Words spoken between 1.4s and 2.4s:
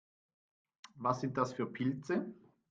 für Pilze?